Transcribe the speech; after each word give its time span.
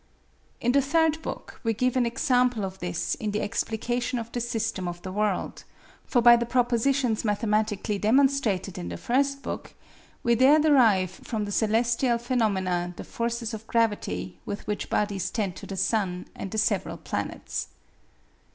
In 0.59 0.71
the 0.71 0.81
third 0.81 1.21
book 1.21 1.61
we 1.63 1.75
give 1.75 1.95
an 1.95 2.07
example 2.07 2.65
of 2.65 2.79
this 2.79 3.13
in 3.13 3.29
the 3.29 3.41
explication 3.43 4.17
of 4.17 4.31
the 4.31 4.41
system 4.41 4.87
of 4.87 4.99
the 5.03 5.11
World; 5.11 5.63
for 6.07 6.23
by 6.23 6.35
the 6.35 6.45
propositions 6.47 7.23
mathematically 7.23 7.99
demonstrated 7.99 8.79
in 8.79 8.89
the 8.89 8.97
first 8.97 9.43
book, 9.43 9.75
we 10.23 10.33
there 10.33 10.57
derive 10.57 11.11
from 11.11 11.45
the 11.45 11.51
celestial 11.51 12.17
phenomena 12.17 12.95
the 12.97 13.03
forces 13.03 13.53
of 13.53 13.67
gravity 13.67 14.39
with 14.43 14.65
which 14.65 14.89
bodies 14.89 15.29
tend 15.29 15.55
to 15.57 15.67
the 15.67 15.77
sun 15.77 16.25
and 16.35 16.49
the 16.49 16.57
several 16.57 16.97
planets. 16.97 17.67